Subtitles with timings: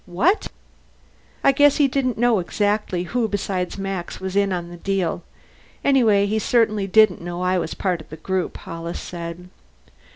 [0.07, 0.47] "What!"
[1.43, 5.21] "I guess he didn't know exactly who besides Max was in on the deal.
[5.85, 9.47] Anyway, he certainly didn't know I was part of the group," Hollis said.